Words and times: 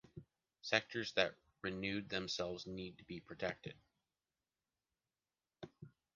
Sectors 0.63 1.11
that 1.13 1.35
renewed 1.61 2.09
themselves 2.09 2.65
need 2.65 2.97
to 2.97 3.03
be 3.03 3.19
protected. 3.19 3.75